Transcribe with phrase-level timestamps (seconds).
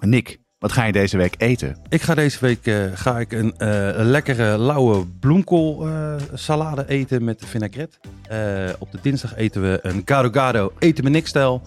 [0.00, 1.76] Nick, wat ga je deze week eten?
[1.88, 7.24] Ik ga deze week eh, ga ik een, eh, lekkere lauwe bloemkool eh, salade eten
[7.24, 7.96] met vinaigrette.
[8.78, 11.62] Op de dinsdag eten we een gado gado eten met Nick-stijl.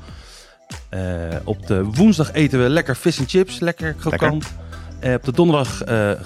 [0.89, 1.01] Eh,
[1.43, 4.53] op de woensdag eten we lekker vis en chips, lekker krokant.
[5.15, 5.85] Op de donderdag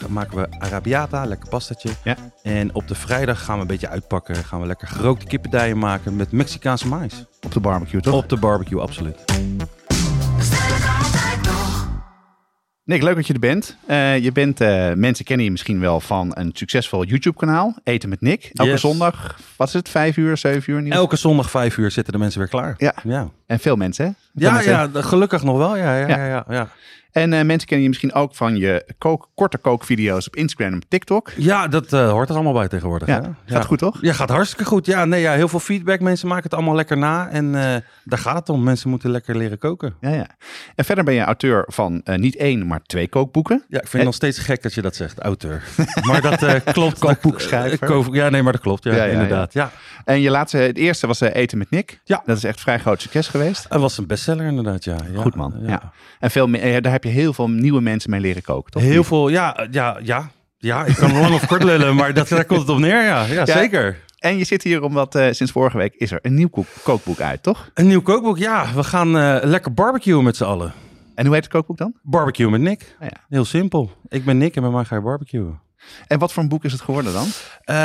[0.09, 1.89] maken we arabiata, lekker pastatje.
[2.03, 2.15] Ja.
[2.43, 4.35] En op de vrijdag gaan we een beetje uitpakken.
[4.35, 7.25] Gaan we lekker gerookte kippendijen maken met Mexicaanse mais.
[7.45, 8.13] Op de barbecue, toch?
[8.13, 9.23] Op de barbecue, absoluut.
[12.87, 13.77] Nick, leuk dat je er bent.
[13.87, 18.21] Eh, je bent, eh, mensen kennen je misschien wel van een succesvol YouTube-kanaal, Eten met
[18.21, 18.49] Nick.
[18.53, 18.81] Elke Yes.
[18.81, 20.79] zondag, wat is het, vijf uur, zeven uur?
[20.79, 22.73] ieder Elke zondag vijf uur zitten de mensen weer klaar.
[22.77, 22.93] Ja.
[23.03, 23.29] ja.
[23.47, 24.11] En veel mensen, hè?
[24.35, 24.71] Veel Ja, mensen.
[24.93, 25.77] ja, gelukkig nog wel.
[25.77, 26.25] Ja, ja, Ja.
[26.25, 26.45] ja.
[26.49, 26.67] ja.
[27.11, 30.81] En eh, mensen kennen je misschien ook van je kook, korte kookvideo's op Instagram en
[30.87, 31.31] TikTok.
[31.37, 33.07] Ja, dat eh, hoort er allemaal bij tegenwoordig.
[33.07, 33.53] Ja, hè?
[33.55, 33.97] gaat goed, toch?
[34.01, 34.85] Ja, gaat hartstikke goed.
[34.85, 35.99] Ja, nee, ja, heel veel feedback.
[35.99, 37.29] Mensen maken het allemaal lekker na.
[37.29, 38.63] En eh, daar gaat het om.
[38.63, 39.95] Mensen moeten lekker leren koken.
[40.01, 40.27] Ja, ja.
[40.75, 43.63] En verder ben je auteur van niet één, maar twee kookboeken.
[43.67, 45.63] Ja, ik vind het nog steeds gek dat je dat zegt, auteur.
[46.07, 46.99] maar dat klopt.
[46.99, 47.87] Kookboekschrijver.
[47.87, 48.83] Kook- ja, nee, maar dat klopt.
[48.83, 49.53] Ja, inderdaad.
[49.53, 49.71] Ja.
[50.05, 51.99] En je laatste, het eerste was Eten met Nick.
[52.03, 52.21] Ja.
[52.25, 53.65] Dat is echt vrij groot succes geweest.
[53.69, 54.95] Het was een bestseller inderdaad, ja.
[55.11, 55.21] ja.
[55.21, 55.53] Goed man.
[55.61, 55.91] Ja.
[56.19, 58.81] En veel, me- eh, daar heb je heel veel nieuwe mensen mee leren koken, toch?
[58.81, 60.29] Heel veel, ja, ja, ja.
[60.57, 63.25] Ja, ik kan lang of kort lullen, maar dat, daar komt het op neer, ja.
[63.25, 63.99] Ja, zeker.
[64.19, 67.19] En je zit hier omdat eh, sinds vorige week is er een nieuw kook- kookboek
[67.19, 67.69] uit, toch?
[67.73, 68.73] Een nieuw kookboek, ja.
[68.75, 70.73] We gaan eh, lekker barbecuen met z'n allen.
[71.15, 71.93] En hoe heet het kookboek dan?
[72.01, 72.95] Barbecue met Nick.
[72.99, 73.17] Ah, ja.
[73.29, 73.91] Heel simpel.
[74.07, 75.59] Ik ben Nick en met mij ga je barbecuen.
[76.07, 77.27] En wat voor een boek is het geworden dan?
[77.63, 77.75] Eh,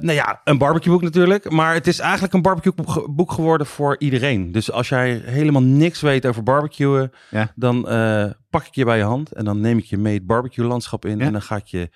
[0.00, 1.50] nou ja, een barbecueboek natuurlijk.
[1.50, 4.52] Maar het is eigenlijk een barbecueboek geworden voor iedereen.
[4.52, 7.52] Dus als jij helemaal niks weet over barbecuen, Ja.
[7.54, 10.26] dan eh, pak ik je bij je hand en dan neem ik je mee het
[10.26, 11.24] barbecue landschap in Ja.
[11.24, 11.90] en dan ga ik je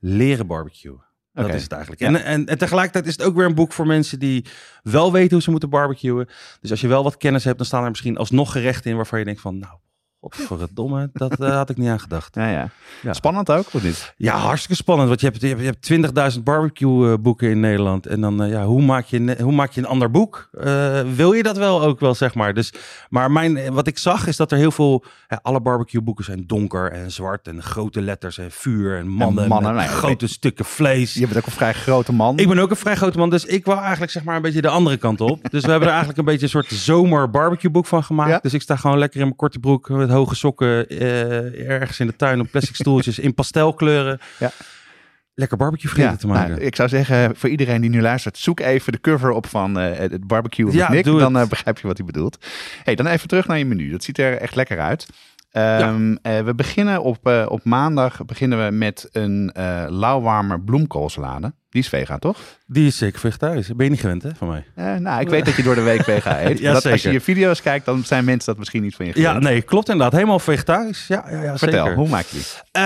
[0.00, 1.04] leren barbecuen.
[1.32, 2.00] Dat is het eigenlijk.
[2.00, 4.44] En, en tegelijkertijd is het ook weer een boek voor mensen die
[4.82, 6.28] wel weten hoe ze moeten barbecuen.
[6.60, 9.18] Dus als je wel wat kennis hebt, dan staan er misschien alsnog gerechten in waarvan
[9.18, 9.74] je denkt van, nou,
[10.30, 12.34] godverdomme, dat eh, had ik niet aan gedacht.
[12.34, 12.68] Ja, ja.
[13.02, 13.12] Ja.
[13.12, 14.14] Spannend ook, of niet?
[14.16, 15.08] Ja, hartstikke spannend.
[15.08, 18.06] Want je hebt, je hebt, je hebt 20.000 barbecue eh, boeken in Nederland.
[18.06, 20.48] En dan, eh, ja, hoe maak, je, hoe maak je een ander boek?
[21.14, 22.54] Wil je dat wel ook wel, zeg maar?
[22.54, 22.72] Dus,
[23.08, 25.04] maar mijn, wat ik zag is dat er heel veel...
[25.28, 29.48] Ja, alle barbecue boeken zijn donker en zwart en grote letters en vuur en mannen,
[29.48, 31.14] mannen, met nou grote stukken vlees.
[31.14, 32.38] Je bent ook een vrij grote man.
[32.38, 34.60] Ik ben ook een vrij grote man, dus ik wou eigenlijk zeg maar een beetje
[34.60, 35.50] de andere kant op.
[35.50, 38.30] Dus we hebben er eigenlijk een beetje een soort zomer barbecue boek van gemaakt.
[38.30, 38.38] Ja.
[38.42, 42.06] Dus ik sta gewoon lekker in mijn korte broek met hoge sokken eh, ergens in
[42.06, 44.20] de tuin op plastic stoeltjes in pastelkleuren.
[44.38, 44.50] Ja.
[45.38, 46.50] Lekker barbecue vreten te maken.
[46.50, 49.78] nou, ik zou zeggen, voor iedereen die nu luistert, zoek even de cover op van
[49.78, 51.04] eh, het barbecue Ja, Nick.
[51.04, 52.46] Dan eh, begrijp je wat hij bedoelt.
[52.82, 53.90] Hey, dan even terug naar je menu.
[53.90, 55.06] Dat ziet er echt lekker uit.
[55.50, 59.52] Ehm, eh, we beginnen op, op maandag beginnen we met een
[59.88, 61.54] lauwwarme bloemkoolsalade.
[61.76, 62.38] Die is vegan, toch?
[62.66, 63.74] Die is zeker vegetarisch.
[63.74, 64.64] Ben je niet gewend hè, van mij?
[64.74, 66.58] Eh, nou, ik weet dat je door de week vega eet.
[66.58, 67.12] Ja, dat, als je zeker.
[67.12, 69.32] je video's kijkt, dan zijn mensen dat misschien niet van je gewend.
[69.32, 70.12] Ja, nee, klopt inderdaad.
[70.12, 71.06] Helemaal vegetarisch.
[71.06, 71.98] Ja, ja, ja Vertel, zeker.
[71.98, 72.46] hoe maak je die?
[72.72, 72.82] Eh,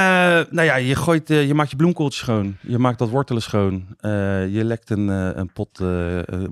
[0.50, 2.56] nou ja, je, gooit, eh, je maakt je bloemkooltjes schoon.
[2.60, 3.86] Je maakt wat wortelen schoon.
[4.00, 4.10] Eh,
[4.48, 5.82] je lekt een, een pot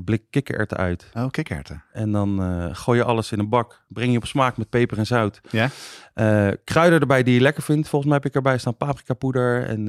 [0.05, 1.07] blik kikkererwten uit.
[1.15, 1.83] Oh, kikkererwten.
[1.93, 2.41] En dan
[2.73, 3.83] gooi je alles in een bak.
[3.89, 5.41] Breng je op smaak met peper en zout.
[5.51, 5.71] Ja?
[6.65, 7.89] Kruiden erbij die je lekker vindt.
[7.89, 9.89] Volgens mij heb ik erbij staan paprikapoeder en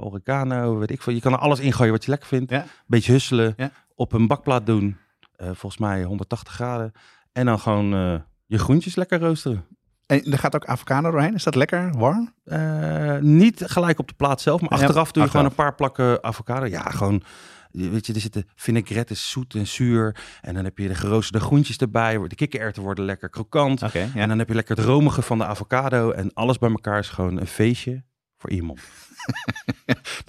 [0.00, 1.12] oregano, weet ik veel.
[1.12, 2.50] Je kan er alles in gooien wat je lekker vindt.
[2.50, 2.64] Ja.
[2.86, 3.56] Beetje husselen.
[3.94, 4.96] Op een bakplaat doen.
[5.36, 6.92] Eh, volgens mij 180 graden.
[7.32, 8.14] En dan gewoon eh,
[8.46, 9.64] je groentjes lekker roosteren.
[10.06, 11.34] En er gaat ook avocado doorheen.
[11.34, 12.34] Is dat lekker warm?
[12.44, 15.74] Eh, niet gelijk op de plaat zelf, maar Ja, achteraf doe je gewoon een paar
[15.74, 16.66] plakken avocado.
[16.66, 17.22] Ja, gewoon,
[17.70, 20.16] weet je, er zitten vinaigrette, zoet en zuur.
[20.40, 22.28] En dan heb je de geroosterde groentjes erbij.
[22.28, 23.80] De kikkererwten worden lekker krokant.
[23.80, 24.08] Ja.
[24.14, 26.10] En dan heb je lekker het romige van de avocado.
[26.10, 28.04] En alles bij elkaar is gewoon een feestje
[28.36, 28.80] voor iemand.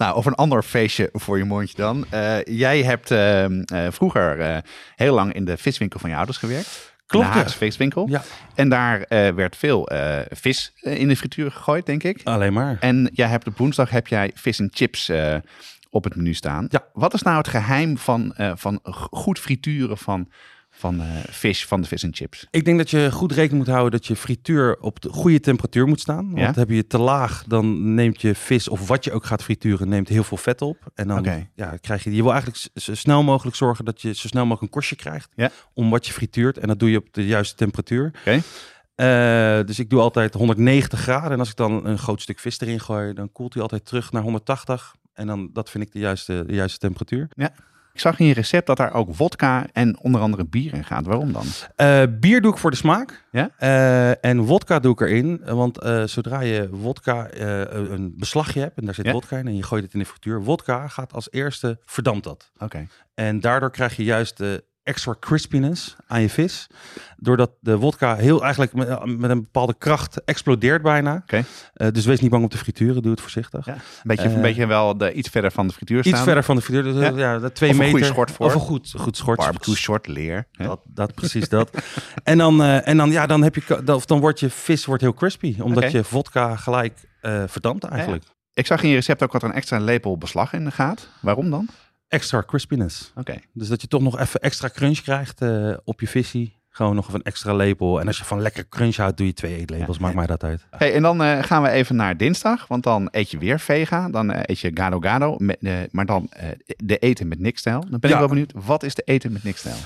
[0.04, 2.06] Nou, of een ander feestje voor je mondje dan.
[2.10, 4.56] Eh, jij hebt ehm, eh, vroeger eh,
[4.96, 6.94] heel lang in de viswinkel van je ouders gewerkt.
[7.06, 7.38] Klopt, De ja.
[7.38, 8.08] Haagse viswinkel.
[8.08, 8.22] Ja,
[8.54, 9.04] En daar
[9.34, 9.90] werd veel
[10.30, 12.20] vis in de frituur gegooid, denk ik.
[12.24, 12.76] alleen maar.
[12.80, 15.10] En jij hebt op woensdag heb jij vis en chips
[15.90, 16.66] op het menu staan.
[16.68, 16.84] Ja.
[16.92, 20.28] Wat is nou het geheim van, van goed frituren van,
[20.76, 22.46] van eh, vis, van de vis en chips?
[22.50, 25.86] Ik denk dat je goed rekening moet houden dat je frituur op de goede temperatuur
[25.86, 26.26] moet staan.
[26.30, 26.52] Want Ja?
[26.60, 29.88] heb je het te laag, dan neemt je vis of wat je ook gaat frituren,
[29.88, 30.76] neemt heel veel vet op.
[30.94, 31.22] En dan
[31.54, 34.62] ja, krijg je, je wil eigenlijk zo snel mogelijk zorgen dat je zo snel mogelijk
[34.62, 35.28] een korstje krijgt.
[35.34, 35.50] Ja.
[35.74, 36.58] Om wat je frituurt.
[36.58, 38.12] En dat doe je op de juiste temperatuur.
[38.18, 38.40] Oké.
[38.94, 41.30] Eh, dus ik doe altijd 190 graden.
[41.32, 44.12] En als ik dan een groot stuk vis erin gooi, dan koelt hij altijd terug
[44.12, 44.94] naar 180.
[45.12, 47.28] En dan, dat vind ik de juiste, de juiste temperatuur.
[47.94, 51.06] Ik zag in je recept dat daar ook wodka en onder andere bier in gaat.
[51.06, 51.44] Waarom dan?
[51.76, 53.24] Eh, bier doe ik voor de smaak.
[53.30, 53.50] Ja?
[53.58, 55.40] Eh, en wodka doe ik erin.
[55.44, 59.12] Want eh, zodra je wodka een beslagje hebt en daar zit Ja?
[59.12, 60.42] wodka in en je gooit het in de frituur.
[60.42, 62.50] Wodka gaat als eerste verdampt dat.
[62.58, 62.86] Oké.
[63.14, 66.66] En daardoor krijg je juist de extra crispiness aan je vis.
[67.16, 71.24] Doordat de wodka heel eigenlijk met, met een bepaalde kracht explodeert bijna.
[71.26, 73.66] Eh, dus wees niet bang om te frituren, doe het voorzichtig.
[73.66, 73.72] Ja.
[73.72, 76.12] Een beetje, Eh, een beetje wel de, iets verder van de frituur staan.
[76.12, 77.08] Iets verder van de frituur, dus, Ja.
[77.08, 77.32] ja.
[77.32, 78.04] ja, de twee Of een meter.
[78.06, 78.46] schort voor.
[78.46, 79.38] Of een goed, goed schort.
[79.38, 80.46] Barbecue short leer.
[80.52, 81.70] Dat, dat, precies dat.
[82.22, 85.02] En dan, eh, en dan, ja, dan, heb je, ka- dan, wordt je vis wordt
[85.02, 85.56] heel crispy.
[85.60, 88.24] Omdat je vodka gelijk eh verdampt eigenlijk.
[88.54, 91.08] Ik zag in je recept ook er een extra lepel beslag in gaat.
[91.20, 91.68] Waarom dan?
[92.14, 93.12] Extra crispiness.
[93.16, 93.36] Oké.
[93.52, 96.62] Dus dat je toch nog even extra crunch krijgt eh, op je visie.
[96.68, 98.00] Gewoon nog een extra lepel.
[98.00, 99.96] En als je van lekker crunch houdt, doe je twee eetlepels.
[99.96, 100.66] Ja, Maakt mij dat uit.
[100.70, 104.08] Hey, en dan eh, gaan we even naar dinsdag, want dan eet je weer vega.
[104.08, 106.30] Dan eh, eet je gado gado, met, maar dan
[106.76, 107.80] de eten met nikstijl.
[107.88, 109.76] Dan ben ik wel benieuwd, wat is de eten met nikstijl?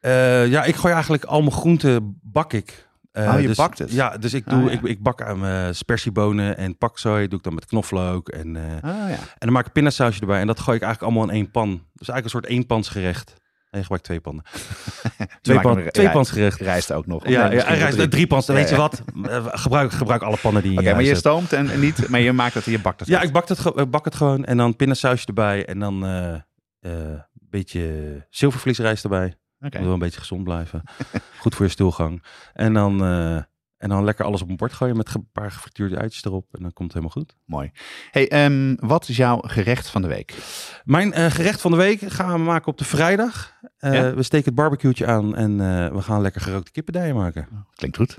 [0.00, 2.87] Eh, ja, ik gooi eigenlijk al mijn groenten bak ik.
[3.18, 3.92] Eh, Oh, je dus- bakt het?
[3.92, 4.70] Ja, dus ik, Ah, doe, ja.
[4.70, 7.28] ik, ik bak aan mijn spersiebonen en paksoi.
[7.28, 8.28] Doe ik dan met knoflook.
[8.28, 10.40] En, eh, Ah ja, en dan maak ik pindasausje erbij.
[10.40, 11.68] En dat gooi ik eigenlijk allemaal in één pan.
[11.70, 13.26] Dus eigenlijk een soort eenpansgerecht.
[13.28, 13.36] Nee,
[13.70, 14.44] je gebruikt twee pannen.
[15.42, 16.60] twee, maakt pan, hem twee rij- pansgerecht.
[16.60, 17.22] rijst ook nog.
[17.22, 18.46] Ja, Nee, ja, misschien en rijst, drie pans.
[18.46, 19.02] Dan Ja, weet je wat?
[19.60, 22.32] Gebruik, gebruik alle pannen die je Oké, maar je stoomt en, en niet, maar je
[22.32, 23.08] maakt het, je bakt het.
[23.08, 24.44] Ja, ik bak het, bak het gewoon.
[24.44, 25.66] En dan pindasausje erbij.
[25.66, 29.34] En dan een beetje zilvervliesrijst erbij.
[29.60, 29.78] Oké.
[29.80, 30.82] Wil een beetje gezond blijven.
[31.40, 32.24] Goed voor je stoelgang.
[32.52, 33.36] En dan, eh,
[33.76, 36.46] en dan lekker alles op een bord gooien met een paar gefrituurde uitjes erop.
[36.52, 37.36] En dan komt het helemaal goed.
[37.44, 37.70] Mooi.
[38.10, 40.34] Hey, ehm, wat is jouw gerecht van de week?
[40.84, 43.52] Mijn eh, gerecht van de week gaan we maken op de vrijdag.
[43.78, 44.14] Eh, Ja?
[44.14, 45.56] We steken het barbecue'tje aan en
[45.94, 47.48] we gaan lekker gerookte kippendijen maken.
[47.74, 48.18] Klinkt goed.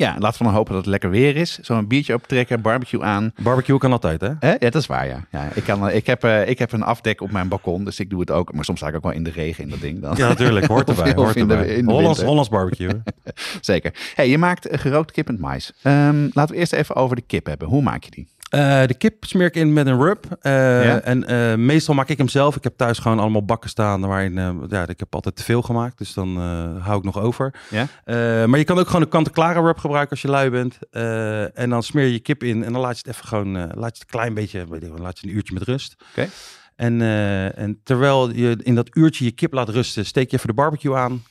[0.00, 1.58] Ja, laten we dan hopen dat het lekker weer is.
[1.58, 3.32] Zo'n biertje optrekken, barbecue aan.
[3.40, 4.30] Barbecue kan altijd, hè?
[4.38, 4.50] Hè?
[4.50, 5.24] Ja, dat is waar, ja.
[5.30, 8.10] ja ik, kan, ik, heb, eh, ik heb een afdek op mijn balkon, dus ik
[8.10, 8.52] doe het ook.
[8.52, 10.16] Maar soms sta ik ook wel in de regen in dat ding dan.
[10.16, 10.66] Ja, natuurlijk.
[10.66, 11.12] Hoort erbij.
[11.14, 11.74] Hoort in de- erbij.
[11.74, 12.22] in de Hollands.
[12.22, 12.90] Hollands barbecue.
[13.60, 13.94] Zeker.
[14.14, 15.72] Hey, je maakt eh, gerookt kip met mais.
[15.82, 17.68] Ehm, laten we eerst even over de kip hebben.
[17.68, 18.28] Hoe maak je die?
[18.50, 20.24] Eh, de kip smeer ik in met een rub.
[20.40, 21.00] Eh, Ja?
[21.00, 22.56] En eh, meestal maak ik hem zelf.
[22.56, 24.34] Ik heb thuis gewoon allemaal bakken staan waarin...
[24.68, 26.36] ja, ik heb altijd te veel gemaakt, dus dan
[26.80, 27.54] hou ik nog over.
[27.70, 27.86] Ja?
[28.46, 30.78] Maar je kan ook gewoon een kant-en-klare rub gebruiken als je lui bent.
[31.54, 33.52] En dan smeer je je kip in en dan laat je het even gewoon...
[33.52, 35.96] laat je het een klein beetje, weet ik, laat je een uurtje met rust.
[36.10, 36.28] Oké.
[36.76, 37.00] En,
[37.56, 40.96] en terwijl je in dat uurtje je kip laat rusten, steek je even de barbecue
[40.96, 41.22] aan.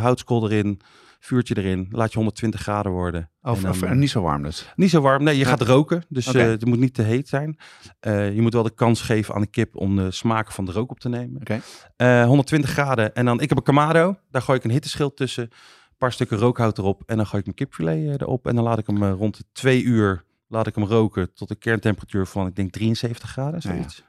[0.00, 0.80] houtskool erin,
[1.24, 1.86] vuurtje erin.
[1.90, 3.30] Laat je 120 graden worden.
[3.42, 4.72] Of, En dan, of, eh, eh, niet zo warm dus.
[4.76, 5.22] niet zo warm.
[5.24, 5.48] Nee, je Ja.
[5.48, 6.04] gaat roken.
[6.08, 7.56] Dus eh, het moet niet te heet zijn.
[8.00, 10.72] Eh, je moet wel de kans geven aan de kip om de smaak van de
[10.72, 11.40] rook op te nemen.
[11.40, 11.60] Oké.
[11.96, 13.14] Eh, 120 graden.
[13.14, 14.16] En dan, ik heb een Kamado.
[14.30, 15.42] Daar gooi ik een hitteschild tussen.
[15.42, 17.02] Een paar stukken rookhout erop.
[17.06, 18.46] En dan gooi ik mijn kipfilet eh, erop.
[18.46, 21.50] En dan laat ik hem eh, rond de twee uur laat ik hem roken tot
[21.50, 23.74] een kerntemperatuur van, ik denk 73 graden, Ja, ja.
[23.76, 24.02] zoiets.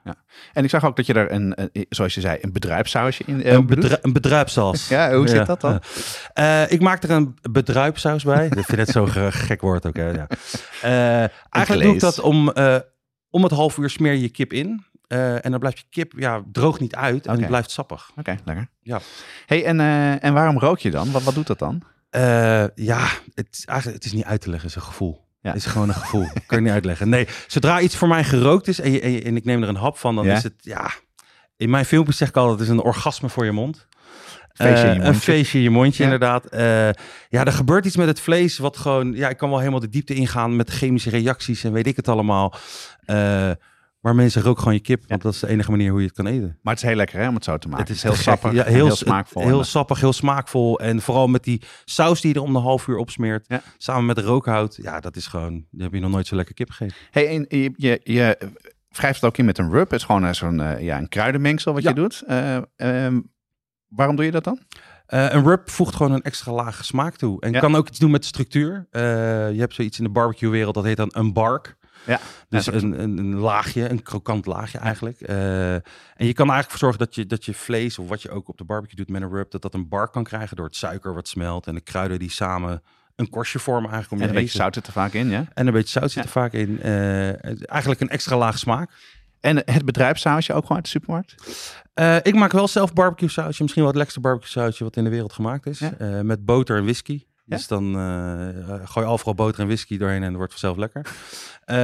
[0.53, 3.53] En ik zag ook dat je er een, zoals je zei, een bedruipsausje in eh,
[3.53, 4.87] Een, bedru een bedruipsaus.
[4.95, 5.79] Ja, hoe zit dat dan?
[6.33, 8.45] Eh, ik maak er een bedruipsaus bij.
[8.45, 9.95] ik vind het zo'n ge- gek woord ook.
[9.95, 10.09] Hè?
[10.09, 10.27] Ja.
[10.81, 12.53] Eh, eigenlijk doe ik dat om,
[13.29, 14.85] om het half uur smeer je je kip in.
[15.07, 18.11] En dan blijft je kip ja, droog niet uit en die blijft sappig.
[18.15, 18.67] Oké, lekker.
[18.81, 18.99] Ja.
[19.45, 19.79] Hey, en,
[20.21, 21.11] en waarom rook je dan?
[21.11, 21.81] Wat, wat doet dat dan?
[22.75, 25.22] Ja, het, is eigenlijk, het is niet uit te leggen, is een gevoel.
[25.43, 25.49] Ja.
[25.49, 26.27] Het is gewoon een gevoel.
[26.47, 27.09] kan je niet uitleggen.
[27.09, 29.69] Nee, zodra iets voor mij gerookt is en, je, en, je- en ik neem er
[29.69, 30.35] een hap van, dan Ja.
[30.35, 30.91] is het, ja...
[31.57, 33.87] In mijn filmpjes zeg ik altijd, het is een orgasme voor je mond.
[34.53, 35.05] Feestje in je Eh.
[35.07, 36.11] Een feestje in je mondje, Ja.
[36.11, 36.45] inderdaad.
[36.45, 36.61] Eh,
[37.29, 39.13] ja, er gebeurt iets met het vlees wat gewoon...
[39.13, 42.07] Ja, ik kan wel helemaal de diepte ingaan met chemische reacties en weet ik het
[42.07, 42.53] allemaal.
[43.05, 43.51] Eh,
[44.03, 46.15] maar mensen rook gewoon je kip, want dat is de enige manier hoe je het
[46.15, 46.57] kan eten.
[46.61, 47.85] Maar het is heel lekker hè, om het zo te maken.
[47.85, 49.41] Het is heel sappig, ja, heel, heel smaakvol.
[49.43, 50.79] Heel En, sappig, heel smaakvol.
[50.79, 53.45] En vooral met die saus die je er om de half uur opsmeert.
[53.47, 53.61] Ja.
[53.77, 54.79] Samen met de rookhout.
[54.81, 55.65] Ja, dat is gewoon...
[55.71, 56.97] Die heb je nog nooit zo lekker kip gegeten.
[57.11, 58.37] Hey, en je, je, je
[58.89, 59.89] wrijft het ook in met een rub.
[59.91, 61.89] Het is gewoon eh, zo'n eh, ja, een kruidenmengsel wat Ja.
[61.89, 62.23] je doet.
[62.27, 63.19] Eh, ehm,
[63.87, 64.59] waarom doe je dat dan?
[65.05, 67.41] Eh, een rub voegt gewoon een extra lage smaak toe.
[67.41, 67.59] En Ja.
[67.59, 68.87] kan ook iets doen met de structuur.
[68.89, 69.01] Eh,
[69.51, 71.75] je hebt zoiets in de barbecue wereld, dat heet dan een bark.
[72.05, 72.19] Ja,
[72.49, 75.21] Dus Ja, een, een, een laagje, een krokant laagje eigenlijk.
[75.21, 75.83] Eh, en
[76.15, 78.47] je kan er eigenlijk voor zorgen dat je, dat je vlees, of wat je ook
[78.47, 80.75] op de barbecue doet met een rub, dat dat een bark kan krijgen door het
[80.75, 82.81] suiker wat smelt en de kruiden die samen
[83.15, 84.63] een korstje vormen eigenlijk om En je een beetje eten.
[84.63, 85.45] zout zit er vaak in, ja.
[85.53, 86.81] En een beetje zout zit er vaak in.
[86.81, 88.91] Eh, eigenlijk een extra laag smaak.
[89.39, 91.35] En het bedrijfssausje ook gewoon uit de supermarkt?
[91.93, 93.61] Eh, ik maak wel zelf barbecue sausje.
[93.61, 95.79] Misschien wel het lekkerste barbecue sausje wat in de wereld gemaakt is.
[95.79, 96.23] Ja.
[96.23, 97.23] Met boter en whisky.
[97.45, 98.47] Dus dan uh,
[98.83, 101.05] gooi je overal boter en whisky doorheen en het wordt vanzelf lekker.
[101.05, 101.75] Uh,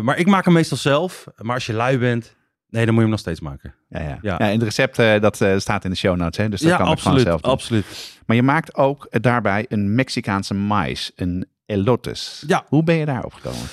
[0.00, 1.26] maar ik maak hem meestal zelf.
[1.36, 2.36] Maar als je lui bent,
[2.68, 3.74] nee, dan moet je hem nog steeds maken.
[3.88, 4.18] Ja, ja.
[4.22, 4.38] ja.
[4.38, 6.48] en het recept uh, dat staat in de show notes, hè?
[6.48, 7.52] dus dat ja, kan absoluut, zelf doen.
[7.52, 8.16] absoluut.
[8.26, 12.44] Maar je maakt ook daarbij een Mexicaanse mais, een elotes.
[12.46, 12.64] Ja.
[12.68, 13.66] Hoe ben je daarop gekomen?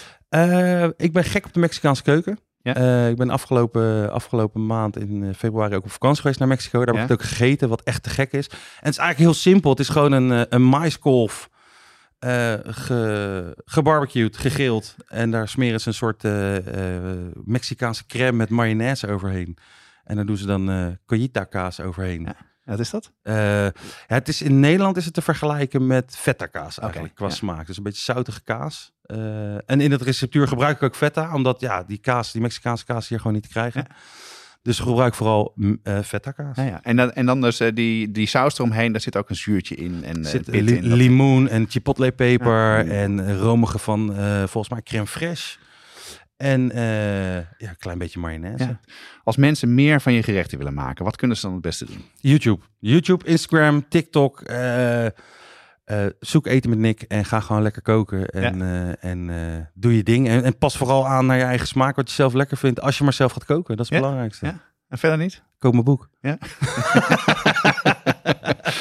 [0.97, 2.39] ik ben gek op de Mexicaanse keuken.
[2.63, 2.77] Ja.
[2.77, 6.77] Uh, ik ben afgelopen, afgelopen maand in eh, februari ook op vakantie geweest naar Mexico.
[6.85, 8.47] Daar heb ik het ook gegeten, wat echt te gek is.
[8.47, 9.69] En het is eigenlijk heel simpel.
[9.69, 11.49] Het is gewoon een, eh, een maiskolf
[12.19, 14.95] uh, ge, gebarbecued, gegrild.
[15.07, 16.23] En daar smeren ze een soort
[17.45, 19.57] Mexicaanse crème met mayonaise overheen.
[20.03, 22.21] En dan doen ze dan uh, cojita kaas overheen.
[22.21, 22.35] Ja.
[22.65, 23.11] Wat is dat?
[23.23, 23.71] Uh, ja,
[24.07, 27.67] het is, in Nederland is het te vergelijken met feta kaas eigenlijk, qua smaak.
[27.67, 28.93] Dus een beetje zoutige kaas.
[29.05, 32.85] Uh, en in het receptuur gebruik ik ook feta, omdat ja, die kaas, die Mexicaanse
[32.85, 33.85] kaas hier gewoon niet te krijgen.
[33.87, 33.95] Ja.
[34.61, 36.55] Dus ik gebruik vooral uh, feta kaas.
[36.55, 36.79] Ja, ja.
[36.83, 40.03] En, dan, en dan dus die, die saus eromheen, daar zit ook een zuurtje in.
[40.03, 44.15] En, zit li in, limoen en chipotle peper en romige van
[44.47, 45.61] volgens mij crème fraîche.
[46.43, 48.63] En uh, ja, een klein beetje mayonaise.
[48.63, 48.79] Ja.
[49.23, 52.05] Als mensen meer van je gerechten willen maken, wat kunnen ze dan het beste doen?
[52.15, 52.63] YouTube.
[52.79, 54.49] YouTube, Instagram, TikTok.
[54.49, 55.11] Uh, uh,
[56.19, 58.27] zoek eten met Nick en ga gewoon lekker koken.
[58.27, 58.95] En, ja.
[58.99, 60.27] en doe je ding.
[60.27, 62.81] En, en, pas vooral aan naar je eigen smaak, wat je zelf lekker vindt.
[62.81, 64.45] Als je maar zelf gaat koken, dat is het belangrijkste.
[64.45, 64.59] Ja.
[64.89, 65.41] En verder niet?
[65.57, 66.09] Koop mijn boek.
[66.21, 66.37] Ja.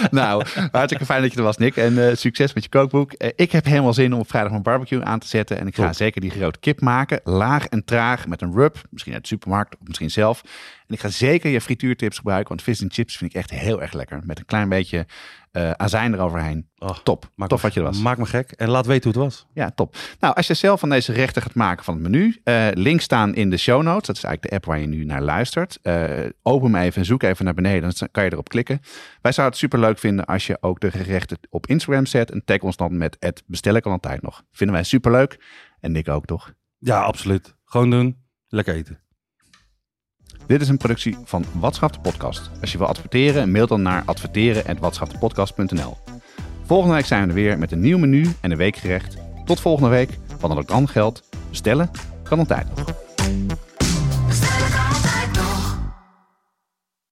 [0.11, 1.77] nou, hartstikke fijn dat je er was, Nick.
[1.77, 3.13] En uh, succes met je kookboek.
[3.19, 5.59] Uh, ik heb helemaal zin om op vrijdag mijn barbecue aan te zetten.
[5.59, 7.21] En ik ga zeker die grote kip maken.
[7.25, 8.77] Laag en traag met een rub.
[8.91, 10.43] Misschien uit de supermarkt of misschien zelf.
[10.87, 12.49] En ik ga zeker je frituurtips gebruiken.
[12.49, 14.21] Want vis en chips vind ik echt heel erg lekker.
[14.25, 15.07] Met een klein beetje
[15.53, 16.69] uh, azijn eroverheen.
[16.79, 17.31] Oh, top.
[17.35, 18.01] Maak Tof wat je er was.
[18.01, 18.53] Maak me gek.
[18.53, 19.47] En laat weten hoe het was.
[19.55, 19.97] Ja, top.
[20.21, 22.41] Nou, als je zelf van deze rechten gaat maken van het menu.
[22.45, 24.07] Uh, links staan in de show notes.
[24.07, 25.79] Dat is eigenlijk de app waar je nu naar luistert.
[25.83, 26.11] Uh,
[26.43, 27.93] open hem even en zoek even naar beneden.
[27.99, 28.81] Dan kan je erop klikken.
[29.21, 32.31] Wij zouden het super leuk vinden als je ook de gerechten op Instagram zet.
[32.31, 34.43] En tag ons dan met het bestel ik al een tijd nog.
[34.53, 35.45] Vinden wij super leuk.
[35.81, 36.53] En Nick ook, toch?
[36.79, 37.55] Ja, absoluut.
[37.65, 38.17] Gewoon doen.
[38.49, 39.02] Lekker eten.
[40.53, 42.51] Dit is een productie van Watschap de Podcast.
[42.61, 45.97] Als je wil adverteren, mail dan naar adverteren.watschapdepodcast.nl
[46.65, 49.17] Volgende week zijn we er weer met een nieuw menu en een weekgerecht.
[49.45, 50.19] Tot volgende week.
[50.41, 51.91] Wat dan ook dan geldt, bestellen
[52.23, 53.12] kan altijd nog.